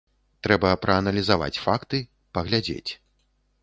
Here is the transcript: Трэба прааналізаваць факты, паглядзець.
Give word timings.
Трэба 0.47 0.71
прааналізаваць 0.85 1.53
факты, 1.69 2.03
паглядзець. 2.39 2.91